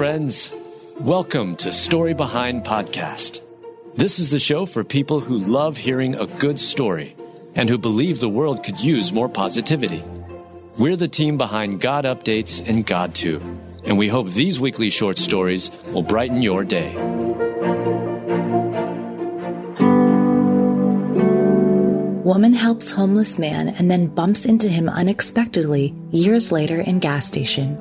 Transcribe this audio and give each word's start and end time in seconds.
friends. 0.00 0.54
Welcome 1.00 1.56
to 1.56 1.70
Story 1.70 2.14
Behind 2.14 2.64
Podcast. 2.64 3.42
This 3.96 4.18
is 4.18 4.30
the 4.30 4.38
show 4.38 4.64
for 4.64 4.82
people 4.82 5.20
who 5.20 5.36
love 5.36 5.76
hearing 5.76 6.14
a 6.16 6.24
good 6.24 6.58
story 6.58 7.14
and 7.54 7.68
who 7.68 7.76
believe 7.76 8.18
the 8.18 8.26
world 8.26 8.64
could 8.64 8.80
use 8.80 9.12
more 9.12 9.28
positivity. 9.28 10.02
We're 10.78 10.96
the 10.96 11.06
team 11.06 11.36
behind 11.36 11.82
God 11.82 12.06
Updates 12.06 12.66
and 12.66 12.86
GodTube, 12.86 13.42
and 13.84 13.98
we 13.98 14.08
hope 14.08 14.30
these 14.30 14.58
weekly 14.58 14.88
short 14.88 15.18
stories 15.18 15.70
will 15.92 16.02
brighten 16.02 16.40
your 16.40 16.64
day. 16.64 16.94
Woman 22.24 22.54
helps 22.54 22.90
homeless 22.90 23.38
man 23.38 23.68
and 23.68 23.90
then 23.90 24.06
bumps 24.06 24.46
into 24.46 24.70
him 24.70 24.88
unexpectedly 24.88 25.94
years 26.10 26.50
later 26.50 26.80
in 26.80 27.00
gas 27.00 27.26
station. 27.26 27.78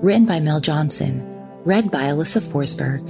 Written 0.00 0.24
by 0.24 0.40
Mel 0.40 0.60
Johnson. 0.60 1.37
Read 1.68 1.90
by 1.90 2.04
Alyssa 2.04 2.40
Forsberg. 2.40 3.06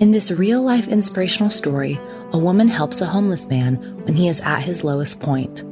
In 0.00 0.12
this 0.12 0.30
real 0.30 0.62
life 0.62 0.86
inspirational 0.86 1.50
story, 1.50 1.98
a 2.32 2.38
woman 2.38 2.68
helps 2.68 3.00
a 3.00 3.06
homeless 3.06 3.48
man 3.48 3.74
when 4.04 4.14
he 4.14 4.28
is 4.28 4.38
at 4.42 4.60
his 4.60 4.84
lowest 4.84 5.18
point. 5.18 5.64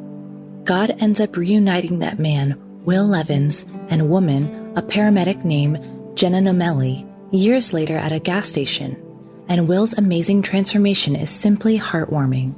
God 0.65 0.97
ends 0.99 1.21
up 1.21 1.37
reuniting 1.37 2.01
that 2.01 2.19
man, 2.19 2.61
Will 2.85 3.07
Levins, 3.07 3.67
and 3.89 4.01
a 4.01 4.05
woman, 4.05 4.73
a 4.75 4.83
paramedic 4.83 5.45
named 5.45 5.79
Jenna 6.17 6.41
Nomelli, 6.41 7.09
years 7.31 7.73
later 7.73 7.97
at 7.97 8.11
a 8.11 8.19
gas 8.19 8.49
station, 8.49 9.01
and 9.49 9.69
Will's 9.69 9.97
amazing 9.97 10.43
transformation 10.43 11.15
is 11.15 11.31
simply 11.31 11.79
heartwarming. 11.79 12.53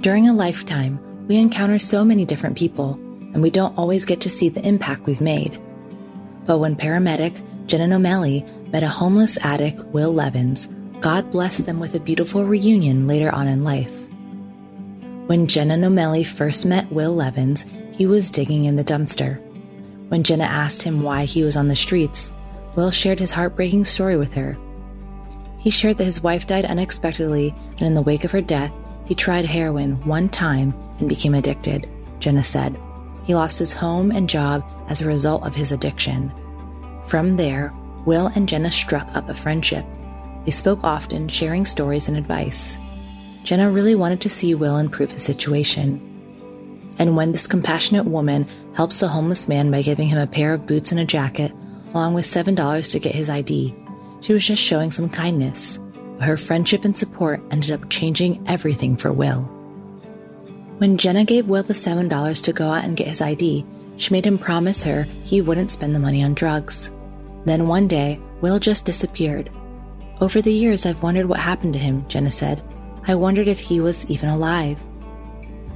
During 0.00 0.28
a 0.28 0.32
lifetime, 0.32 0.98
we 1.28 1.36
encounter 1.36 1.78
so 1.78 2.04
many 2.04 2.24
different 2.24 2.58
people, 2.58 2.94
and 3.34 3.40
we 3.40 3.50
don't 3.50 3.78
always 3.78 4.04
get 4.04 4.20
to 4.22 4.28
see 4.28 4.48
the 4.48 4.66
impact 4.66 5.06
we've 5.06 5.20
made. 5.20 5.60
But 6.46 6.58
when 6.58 6.76
paramedic 6.76 7.40
Jenna 7.66 7.86
Nomelli 7.86 8.44
met 8.70 8.82
a 8.82 8.88
homeless 8.88 9.38
addict, 9.38 9.78
Will 9.86 10.12
Levins, 10.12 10.68
God 11.00 11.30
blessed 11.30 11.66
them 11.66 11.80
with 11.80 11.94
a 11.94 12.00
beautiful 12.00 12.44
reunion 12.44 13.06
later 13.06 13.34
on 13.34 13.48
in 13.48 13.64
life. 13.64 13.96
When 15.26 15.46
Jenna 15.46 15.76
Nomelli 15.76 16.26
first 16.26 16.66
met 16.66 16.90
Will 16.92 17.14
Levins, 17.14 17.64
he 17.92 18.06
was 18.06 18.30
digging 18.30 18.64
in 18.64 18.76
the 18.76 18.84
dumpster. 18.84 19.40
When 20.08 20.22
Jenna 20.22 20.44
asked 20.44 20.82
him 20.82 21.02
why 21.02 21.24
he 21.24 21.42
was 21.44 21.56
on 21.56 21.68
the 21.68 21.76
streets, 21.76 22.32
Will 22.74 22.90
shared 22.90 23.18
his 23.18 23.30
heartbreaking 23.30 23.84
story 23.84 24.16
with 24.16 24.32
her. 24.34 24.56
He 25.58 25.70
shared 25.70 25.98
that 25.98 26.04
his 26.04 26.22
wife 26.22 26.46
died 26.46 26.64
unexpectedly, 26.64 27.54
and 27.72 27.82
in 27.82 27.94
the 27.94 28.02
wake 28.02 28.24
of 28.24 28.32
her 28.32 28.40
death, 28.40 28.72
he 29.04 29.14
tried 29.14 29.44
heroin 29.44 30.04
one 30.06 30.28
time 30.28 30.74
and 30.98 31.08
became 31.08 31.34
addicted, 31.34 31.88
Jenna 32.18 32.42
said. 32.42 32.76
He 33.24 33.34
lost 33.34 33.58
his 33.58 33.72
home 33.72 34.10
and 34.10 34.28
job 34.28 34.64
as 34.88 35.00
a 35.00 35.06
result 35.06 35.46
of 35.46 35.54
his 35.54 35.72
addiction. 35.72 36.32
From 37.06 37.36
there, 37.36 37.72
Will 38.04 38.28
and 38.34 38.48
Jenna 38.48 38.70
struck 38.70 39.08
up 39.14 39.28
a 39.28 39.34
friendship. 39.34 39.84
They 40.44 40.50
spoke 40.50 40.80
often, 40.82 41.28
sharing 41.28 41.64
stories 41.64 42.08
and 42.08 42.16
advice. 42.16 42.78
Jenna 43.44 43.70
really 43.70 43.94
wanted 43.94 44.20
to 44.22 44.28
see 44.28 44.54
Will 44.54 44.78
improve 44.78 45.12
his 45.12 45.22
situation. 45.22 46.08
And 46.98 47.16
when 47.16 47.32
this 47.32 47.46
compassionate 47.46 48.06
woman 48.06 48.48
helps 48.74 49.00
the 49.00 49.08
homeless 49.08 49.48
man 49.48 49.70
by 49.70 49.82
giving 49.82 50.08
him 50.08 50.18
a 50.18 50.26
pair 50.26 50.54
of 50.54 50.66
boots 50.66 50.90
and 50.90 51.00
a 51.00 51.04
jacket, 51.04 51.52
along 51.94 52.14
with 52.14 52.24
$7 52.24 52.90
to 52.90 52.98
get 52.98 53.14
his 53.14 53.30
ID, 53.30 53.74
she 54.20 54.32
was 54.32 54.46
just 54.46 54.62
showing 54.62 54.90
some 54.90 55.08
kindness 55.08 55.78
but 56.22 56.28
her 56.28 56.36
friendship 56.36 56.84
and 56.84 56.96
support 56.96 57.42
ended 57.50 57.72
up 57.72 57.90
changing 57.90 58.40
everything 58.46 58.96
for 58.96 59.12
Will. 59.12 59.40
When 60.78 60.96
Jenna 60.96 61.24
gave 61.24 61.48
Will 61.48 61.64
the 61.64 61.72
$7 61.72 62.44
to 62.44 62.52
go 62.52 62.70
out 62.70 62.84
and 62.84 62.96
get 62.96 63.08
his 63.08 63.20
ID, 63.20 63.66
she 64.02 64.12
made 64.12 64.26
him 64.26 64.36
promise 64.36 64.82
her 64.82 65.06
he 65.22 65.40
wouldn't 65.40 65.70
spend 65.70 65.94
the 65.94 66.00
money 66.00 66.24
on 66.24 66.34
drugs. 66.34 66.90
Then 67.44 67.68
one 67.68 67.86
day, 67.86 68.18
Will 68.40 68.58
just 68.58 68.84
disappeared. 68.84 69.48
Over 70.20 70.42
the 70.42 70.52
years, 70.52 70.84
I've 70.84 71.04
wondered 71.04 71.26
what 71.26 71.38
happened 71.38 71.72
to 71.74 71.78
him, 71.78 72.04
Jenna 72.08 72.32
said. 72.32 72.62
I 73.06 73.14
wondered 73.14 73.46
if 73.46 73.60
he 73.60 73.80
was 73.80 74.04
even 74.10 74.28
alive. 74.28 74.80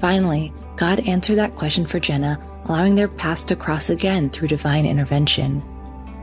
Finally, 0.01 0.53
God 0.75 1.07
answered 1.07 1.37
that 1.37 1.55
question 1.55 1.87
for 1.87 2.01
Jenna, 2.01 2.41
allowing 2.65 2.97
their 2.97 3.07
paths 3.07 3.45
to 3.45 3.57
cross 3.57 3.91
again 3.91 4.31
through 4.31 4.49
divine 4.49 4.87
intervention. 4.87 5.63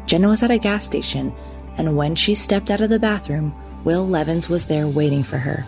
Jenna 0.06 0.28
was 0.28 0.44
at 0.44 0.52
a 0.52 0.58
gas 0.58 0.84
station, 0.84 1.34
and 1.78 1.96
when 1.96 2.16
she 2.16 2.36
stepped 2.36 2.70
out 2.70 2.82
of 2.82 2.90
the 2.90 3.00
bathroom, 3.00 3.56
Will 3.86 4.06
Levins 4.06 4.50
was 4.50 4.66
there 4.66 4.90
waiting 4.90 5.24
for 5.24 5.38
her. 5.38 5.66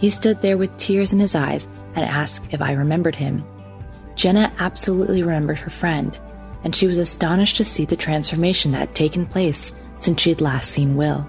He 0.00 0.10
stood 0.10 0.40
there 0.40 0.58
with 0.58 0.76
tears 0.76 1.12
in 1.12 1.20
his 1.20 1.36
eyes 1.36 1.68
and 1.94 2.04
asked 2.04 2.52
if 2.52 2.60
I 2.60 2.72
remembered 2.72 3.14
him. 3.14 3.44
Jenna 4.18 4.52
absolutely 4.58 5.22
remembered 5.22 5.60
her 5.60 5.70
friend, 5.70 6.18
and 6.64 6.74
she 6.74 6.88
was 6.88 6.98
astonished 6.98 7.56
to 7.58 7.64
see 7.64 7.84
the 7.84 7.94
transformation 7.94 8.72
that 8.72 8.80
had 8.80 8.94
taken 8.96 9.24
place 9.24 9.72
since 9.98 10.20
she 10.20 10.30
had 10.30 10.40
last 10.40 10.72
seen 10.72 10.96
Will. 10.96 11.24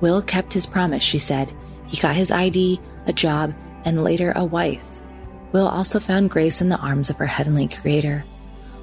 Will 0.00 0.22
kept 0.22 0.52
his 0.52 0.64
promise, 0.64 1.02
she 1.02 1.18
said. 1.18 1.52
He 1.88 2.00
got 2.00 2.14
his 2.14 2.30
ID, 2.30 2.80
a 3.06 3.12
job, 3.12 3.52
and 3.84 4.04
later 4.04 4.32
a 4.36 4.44
wife. 4.44 4.84
Will 5.50 5.66
also 5.66 5.98
found 5.98 6.30
grace 6.30 6.60
in 6.60 6.68
the 6.68 6.78
arms 6.78 7.10
of 7.10 7.16
her 7.16 7.26
heavenly 7.26 7.66
creator. 7.66 8.24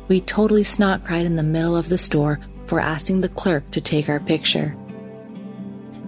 We 0.10 0.20
totally 0.20 0.66
snot 0.66 1.06
cried 1.06 1.26
in 1.26 1.38
the 1.38 1.42
middle 1.44 1.78
of 1.78 1.88
the 1.88 1.98
store 1.98 2.42
for 2.66 2.82
asking 2.82 3.22
the 3.22 3.30
clerk 3.30 3.72
to 3.72 3.80
take 3.80 4.10
our 4.10 4.20
picture. 4.20 4.76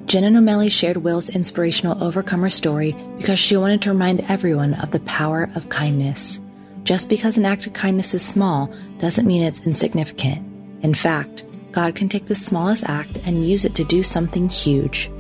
Jenna 0.08 0.28
Nomelli 0.28 0.70
shared 0.70 0.98
Will's 0.98 1.30
inspirational 1.30 2.04
overcomer 2.04 2.50
story 2.50 2.98
because 3.18 3.40
she 3.40 3.56
wanted 3.56 3.82
to 3.84 3.92
remind 3.92 4.26
everyone 4.28 4.74
of 4.74 4.92
the 4.92 5.00
power 5.02 5.50
of 5.56 5.70
kindness. 5.70 6.42
Just 6.88 7.10
because 7.10 7.38
an 7.38 7.46
act 7.46 7.68
of 7.68 7.74
kindness 7.74 8.14
is 8.14 8.26
small 8.26 8.74
doesn't 8.98 9.28
mean 9.28 9.44
it's 9.44 9.66
insignificant. 9.66 10.38
In 10.84 10.94
fact, 10.94 11.44
God 11.74 11.96
can 11.96 12.08
take 12.08 12.28
the 12.28 12.34
smallest 12.34 12.86
act 12.86 13.18
and 13.26 13.46
use 13.46 13.66
it 13.66 13.76
to 13.76 13.84
do 13.84 14.04
something 14.04 14.48
huge. 14.48 15.12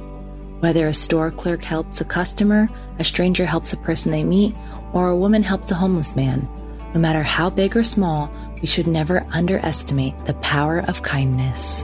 Whether 0.61 0.88
a 0.88 0.94
store 0.94 1.29
clerk 1.29 1.61
helps 1.61 2.00
a 2.00 2.06
customer, 2.06 2.69
a 3.00 3.03
stranger 3.03 3.45
helps 3.45 3.73
a 3.73 3.77
person 3.77 4.13
they 4.13 4.23
meet, 4.23 4.56
or 4.94 5.09
a 5.09 5.17
woman 5.17 5.44
helps 5.44 5.69
a 5.69 5.75
homeless 5.75 6.16
man, 6.16 6.47
no 6.94 7.01
matter 7.01 7.22
how 7.22 7.50
big 7.50 7.75
or 7.75 7.83
small, 7.83 8.31
we 8.61 8.66
should 8.66 8.88
never 8.88 9.27
underestimate 9.31 10.13
the 10.23 10.35
power 10.35 10.85
of 10.88 11.03
kindness. 11.03 11.83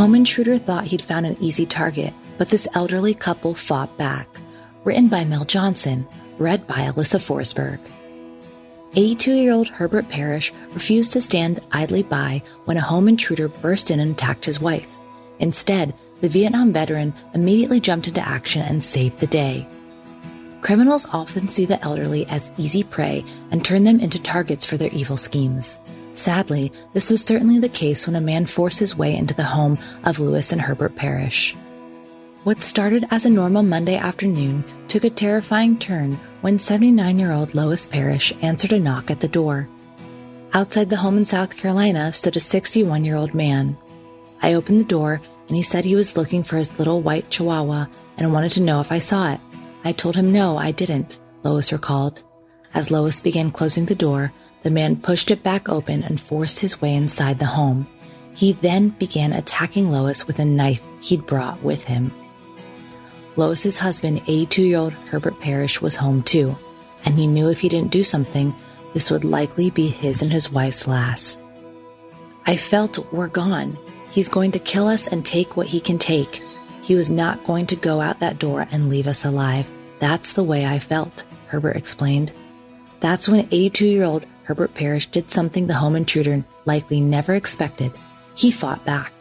Home 0.00 0.14
intruder 0.14 0.56
thought 0.56 0.86
he'd 0.86 1.02
found 1.02 1.26
an 1.26 1.36
easy 1.40 1.66
target, 1.66 2.14
but 2.38 2.48
this 2.48 2.66
elderly 2.72 3.12
couple 3.12 3.54
fought 3.54 3.98
back. 3.98 4.26
Written 4.82 5.08
by 5.08 5.26
Mel 5.26 5.44
Johnson, 5.44 6.08
read 6.38 6.66
by 6.66 6.76
Alyssa 6.76 7.20
Forsberg. 7.20 7.78
82 8.96 9.34
year 9.34 9.52
old 9.52 9.68
Herbert 9.68 10.08
Parrish 10.08 10.54
refused 10.72 11.12
to 11.12 11.20
stand 11.20 11.60
idly 11.72 12.02
by 12.02 12.42
when 12.64 12.78
a 12.78 12.80
home 12.80 13.08
intruder 13.08 13.48
burst 13.48 13.90
in 13.90 14.00
and 14.00 14.12
attacked 14.12 14.46
his 14.46 14.58
wife. 14.58 14.88
Instead, 15.38 15.92
the 16.22 16.30
Vietnam 16.30 16.72
veteran 16.72 17.12
immediately 17.34 17.78
jumped 17.78 18.08
into 18.08 18.26
action 18.26 18.62
and 18.62 18.82
saved 18.82 19.18
the 19.18 19.26
day. 19.26 19.66
Criminals 20.62 21.06
often 21.12 21.46
see 21.46 21.66
the 21.66 21.82
elderly 21.82 22.26
as 22.28 22.50
easy 22.56 22.84
prey 22.84 23.22
and 23.50 23.62
turn 23.62 23.84
them 23.84 24.00
into 24.00 24.18
targets 24.22 24.64
for 24.64 24.78
their 24.78 24.92
evil 24.92 25.18
schemes. 25.18 25.78
Sadly, 26.14 26.72
this 26.92 27.10
was 27.10 27.22
certainly 27.22 27.58
the 27.58 27.68
case 27.68 28.06
when 28.06 28.16
a 28.16 28.20
man 28.20 28.44
forced 28.44 28.80
his 28.80 28.96
way 28.96 29.14
into 29.16 29.34
the 29.34 29.44
home 29.44 29.78
of 30.04 30.18
Lois 30.18 30.52
and 30.52 30.60
Herbert 30.60 30.96
Parrish. 30.96 31.54
What 32.42 32.62
started 32.62 33.06
as 33.10 33.26
a 33.26 33.30
normal 33.30 33.62
Monday 33.62 33.96
afternoon 33.96 34.64
took 34.88 35.04
a 35.04 35.10
terrifying 35.10 35.78
turn 35.78 36.18
when 36.40 36.58
79 36.58 37.18
year 37.18 37.32
old 37.32 37.54
Lois 37.54 37.86
Parrish 37.86 38.32
answered 38.40 38.72
a 38.72 38.78
knock 38.78 39.10
at 39.10 39.20
the 39.20 39.28
door. 39.28 39.68
Outside 40.52 40.90
the 40.90 40.96
home 40.96 41.18
in 41.18 41.24
South 41.24 41.56
Carolina 41.56 42.12
stood 42.12 42.36
a 42.36 42.40
61 42.40 43.04
year 43.04 43.16
old 43.16 43.34
man. 43.34 43.76
I 44.42 44.54
opened 44.54 44.80
the 44.80 44.84
door 44.84 45.20
and 45.48 45.56
he 45.56 45.62
said 45.62 45.84
he 45.84 45.94
was 45.94 46.16
looking 46.16 46.42
for 46.42 46.56
his 46.56 46.76
little 46.78 47.02
white 47.02 47.30
chihuahua 47.30 47.86
and 48.16 48.32
wanted 48.32 48.52
to 48.52 48.62
know 48.62 48.80
if 48.80 48.90
I 48.90 49.00
saw 49.00 49.32
it. 49.32 49.40
I 49.84 49.92
told 49.92 50.16
him 50.16 50.32
no, 50.32 50.56
I 50.56 50.70
didn't, 50.70 51.20
Lois 51.42 51.72
recalled. 51.72 52.22
As 52.72 52.90
Lois 52.90 53.20
began 53.20 53.50
closing 53.50 53.86
the 53.86 53.94
door, 53.94 54.32
the 54.62 54.70
man 54.70 54.96
pushed 54.96 55.30
it 55.30 55.42
back 55.42 55.68
open 55.68 56.02
and 56.02 56.20
forced 56.20 56.60
his 56.60 56.80
way 56.80 56.94
inside 56.94 57.38
the 57.38 57.46
home. 57.46 57.86
He 58.34 58.52
then 58.52 58.90
began 58.90 59.32
attacking 59.32 59.90
Lois 59.90 60.26
with 60.26 60.38
a 60.38 60.44
knife 60.44 60.86
he'd 61.00 61.26
brought 61.26 61.62
with 61.62 61.84
him. 61.84 62.12
Lois's 63.36 63.78
husband, 63.78 64.22
82 64.26 64.62
year 64.62 64.78
old 64.78 64.92
Herbert 64.92 65.40
Parrish, 65.40 65.80
was 65.80 65.96
home 65.96 66.22
too, 66.22 66.56
and 67.04 67.14
he 67.14 67.26
knew 67.26 67.48
if 67.48 67.60
he 67.60 67.68
didn't 67.68 67.90
do 67.90 68.04
something, 68.04 68.54
this 68.92 69.10
would 69.10 69.24
likely 69.24 69.70
be 69.70 69.88
his 69.88 70.22
and 70.22 70.32
his 70.32 70.50
wife's 70.50 70.86
last. 70.86 71.40
I 72.46 72.56
felt 72.56 73.12
we're 73.12 73.28
gone. 73.28 73.78
He's 74.10 74.28
going 74.28 74.52
to 74.52 74.58
kill 74.58 74.88
us 74.88 75.06
and 75.06 75.24
take 75.24 75.56
what 75.56 75.68
he 75.68 75.80
can 75.80 75.98
take. 75.98 76.42
He 76.82 76.96
was 76.96 77.08
not 77.08 77.44
going 77.44 77.66
to 77.68 77.76
go 77.76 78.00
out 78.00 78.20
that 78.20 78.38
door 78.38 78.66
and 78.72 78.88
leave 78.88 79.06
us 79.06 79.24
alive. 79.24 79.70
That's 80.00 80.32
the 80.32 80.42
way 80.42 80.66
I 80.66 80.78
felt, 80.78 81.24
Herbert 81.46 81.76
explained. 81.76 82.32
That's 83.00 83.28
when 83.28 83.46
82 83.50 83.86
year 83.86 84.04
old 84.04 84.26
Herbert 84.50 84.74
Parrish 84.74 85.06
did 85.06 85.30
something 85.30 85.68
the 85.68 85.74
home 85.74 85.94
intruder 85.94 86.44
likely 86.64 87.00
never 87.00 87.36
expected. 87.36 87.92
He 88.34 88.50
fought 88.50 88.84
back. 88.84 89.12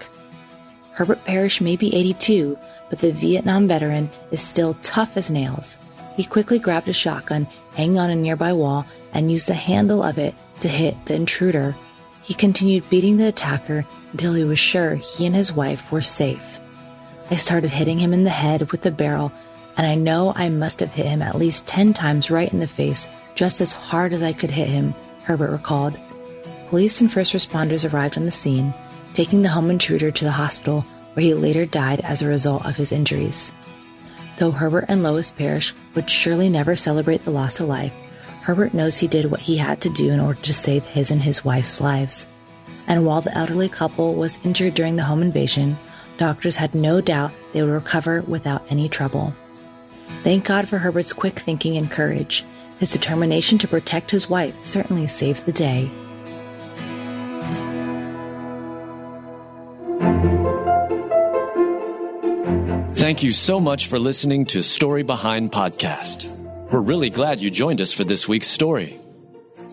Herbert 0.94 1.24
Parrish 1.24 1.62
may 1.62 1.76
be 1.76 1.96
82, 1.96 2.58
but 2.90 2.98
the 2.98 3.12
Vietnam 3.12 3.68
veteran 3.68 4.10
is 4.32 4.42
still 4.42 4.74
tough 4.82 5.18
as 5.18 5.30
nails. 5.30 5.78
He 6.16 6.24
quickly 6.24 6.58
grabbed 6.58 6.88
a 6.88 6.94
shotgun 6.94 7.48
hanging 7.76 8.00
on 8.00 8.10
a 8.10 8.16
nearby 8.16 8.54
wall 8.54 8.88
and 9.14 9.32
used 9.32 9.48
the 9.48 9.54
handle 9.54 10.02
of 10.02 10.18
it 10.18 10.34
to 10.62 10.68
hit 10.68 10.96
the 11.06 11.14
intruder. 11.14 11.76
He 12.24 12.34
continued 12.34 12.90
beating 12.90 13.18
the 13.18 13.28
attacker 13.28 13.86
until 14.12 14.34
he 14.34 14.44
was 14.44 14.58
sure 14.58 14.96
he 14.96 15.28
and 15.28 15.36
his 15.36 15.54
wife 15.54 15.92
were 15.92 16.02
safe. 16.02 16.60
I 17.30 17.36
started 17.36 17.70
hitting 17.70 18.00
him 18.00 18.14
in 18.14 18.24
the 18.24 18.32
head 18.32 18.72
with 18.72 18.82
the 18.82 18.90
barrel, 18.90 19.32
and 19.78 19.86
I 19.86 19.94
know 19.94 20.34
I 20.36 20.50
must 20.50 20.80
have 20.80 20.94
hit 20.94 21.06
him 21.06 21.22
at 21.22 21.36
least 21.36 21.68
10 21.68 21.94
times 21.94 22.32
right 22.32 22.52
in 22.52 22.62
the 22.62 22.68
face, 22.68 23.08
just 23.36 23.62
as 23.62 23.74
hard 23.74 24.12
as 24.12 24.24
I 24.24 24.34
could 24.34 24.50
hit 24.50 24.68
him, 24.68 24.96
Herbert 25.30 25.52
recalled. 25.52 25.96
Police 26.70 27.02
and 27.02 27.14
first 27.14 27.34
responders 27.34 27.88
arrived 27.88 28.18
on 28.18 28.26
the 28.26 28.32
scene, 28.32 28.74
taking 29.14 29.44
the 29.44 29.50
home 29.50 29.70
intruder 29.70 30.10
to 30.10 30.26
the 30.26 30.32
hospital 30.32 30.82
where 31.14 31.24
he 31.24 31.36
later 31.36 31.68
died 31.68 32.00
as 32.00 32.24
a 32.24 32.28
result 32.28 32.66
of 32.66 32.78
his 32.78 32.92
injuries. 32.92 33.52
Though 34.40 34.50
Herbert 34.50 34.86
and 34.88 35.04
Lois 35.04 35.30
Parrish 35.30 35.76
would 35.94 36.10
surely 36.10 36.50
never 36.50 36.76
celebrate 36.76 37.26
the 37.26 37.30
loss 37.30 37.60
of 37.60 37.68
life, 37.68 37.94
Herbert 38.42 38.74
knows 38.74 38.98
he 38.98 39.08
did 39.08 39.30
what 39.30 39.42
he 39.42 39.58
had 39.58 39.82
to 39.82 39.92
do 39.92 40.10
in 40.10 40.20
order 40.20 40.42
to 40.42 40.52
save 40.52 40.84
his 40.84 41.12
and 41.12 41.22
his 41.22 41.46
wife's 41.46 41.80
lives. 41.80 42.26
And 42.88 43.06
while 43.06 43.22
the 43.22 43.38
elderly 43.38 43.70
couple 43.70 44.16
was 44.16 44.44
injured 44.44 44.74
during 44.74 44.96
the 44.96 45.04
home 45.04 45.22
invasion, 45.22 45.78
doctors 46.18 46.56
had 46.56 46.74
no 46.74 47.02
doubt 47.02 47.34
they 47.52 47.62
would 47.62 47.70
recover 47.70 48.24
without 48.24 48.66
any 48.72 48.90
trouble. 48.90 49.36
Thank 50.24 50.46
God 50.46 50.68
for 50.68 50.80
Herbert's 50.80 51.14
quick 51.14 51.38
thinking 51.38 51.78
and 51.78 51.92
courage. 51.92 52.44
His 52.80 52.92
determination 52.92 53.58
to 53.60 53.68
protect 53.68 54.10
his 54.10 54.30
wife 54.30 54.64
certainly 54.64 55.08
saved 55.08 55.46
the 55.46 55.52
day. 55.52 55.90
Thank 62.94 63.24
you 63.24 63.32
so 63.32 63.60
much 63.60 63.88
for 63.88 63.98
listening 64.00 64.46
to 64.48 64.62
Story 64.62 65.04
Behind 65.04 65.52
Podcast. 65.52 66.26
We're 66.72 66.80
really 66.80 67.10
glad 67.10 67.40
you 67.40 67.50
joined 67.50 67.82
us 67.82 67.92
for 67.92 68.04
this 68.04 68.28
week's 68.28 68.48
story. 68.48 69.00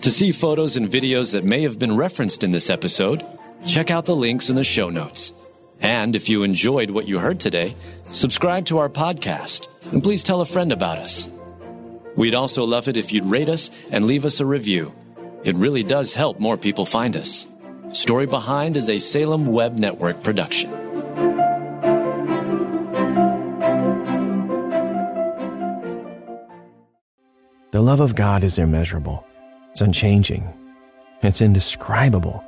To 0.02 0.10
see 0.10 0.32
photos 0.32 0.76
and 0.76 0.88
videos 0.88 1.32
that 1.32 1.44
may 1.44 1.62
have 1.62 1.78
been 1.78 1.96
referenced 1.96 2.42
in 2.42 2.50
this 2.50 2.70
episode, 2.70 3.24
check 3.66 3.90
out 3.90 4.06
the 4.06 4.16
links 4.16 4.48
in 4.48 4.56
the 4.56 4.64
show 4.64 4.90
notes. 4.90 5.32
And 5.80 6.16
if 6.16 6.28
you 6.28 6.42
enjoyed 6.42 6.90
what 6.90 7.06
you 7.06 7.18
heard 7.18 7.38
today, 7.38 7.76
subscribe 8.04 8.66
to 8.66 8.78
our 8.78 8.88
podcast 8.88 9.68
and 9.92 10.02
please 10.02 10.22
tell 10.22 10.40
a 10.40 10.46
friend 10.46 10.72
about 10.72 10.98
us. 10.98 11.28
We'd 12.16 12.34
also 12.34 12.64
love 12.64 12.88
it 12.88 12.96
if 12.96 13.12
you'd 13.12 13.26
rate 13.26 13.48
us 13.48 13.70
and 13.90 14.06
leave 14.06 14.24
us 14.24 14.40
a 14.40 14.46
review. 14.46 14.92
It 15.44 15.54
really 15.54 15.82
does 15.82 16.14
help 16.14 16.40
more 16.40 16.56
people 16.56 16.86
find 16.86 17.14
us. 17.16 17.46
Story 17.92 18.26
Behind 18.26 18.76
is 18.76 18.88
a 18.88 18.98
Salem 18.98 19.46
Web 19.46 19.78
Network 19.78 20.22
production. 20.22 20.70
The 27.72 27.82
love 27.82 28.00
of 28.00 28.14
God 28.14 28.42
is 28.42 28.58
immeasurable, 28.58 29.26
it's 29.70 29.82
unchanging, 29.82 30.48
it's 31.22 31.42
indescribable. 31.42 32.42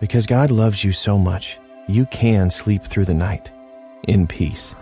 Because 0.00 0.24
God 0.26 0.50
loves 0.50 0.82
you 0.82 0.92
so 0.92 1.18
much, 1.18 1.58
you 1.86 2.06
can 2.06 2.48
sleep 2.48 2.82
through 2.82 3.04
the 3.04 3.12
night 3.12 3.52
in 4.04 4.26
peace. 4.26 4.74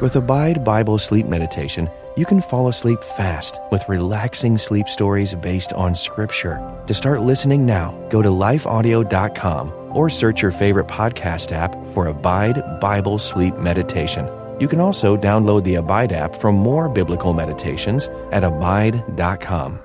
With 0.00 0.16
Abide 0.16 0.64
Bible 0.64 0.96
Sleep 0.96 1.26
Meditation, 1.26 1.90
you 2.16 2.24
can 2.24 2.40
fall 2.40 2.68
asleep 2.68 3.02
fast 3.02 3.58
with 3.70 3.88
relaxing 3.88 4.58
sleep 4.58 4.88
stories 4.88 5.34
based 5.34 5.72
on 5.72 5.94
Scripture. 5.94 6.58
To 6.86 6.94
start 6.94 7.22
listening 7.22 7.66
now, 7.66 7.92
go 8.08 8.22
to 8.22 8.28
lifeaudio.com 8.28 9.72
or 9.92 10.08
search 10.08 10.42
your 10.42 10.50
favorite 10.50 10.86
podcast 10.86 11.52
app 11.52 11.74
for 11.94 12.06
Abide 12.06 12.80
Bible 12.80 13.18
Sleep 13.18 13.56
Meditation. 13.56 14.28
You 14.60 14.68
can 14.68 14.80
also 14.80 15.16
download 15.16 15.64
the 15.64 15.76
Abide 15.76 16.12
app 16.12 16.34
for 16.34 16.52
more 16.52 16.88
biblical 16.88 17.32
meditations 17.32 18.08
at 18.30 18.44
abide.com. 18.44 19.80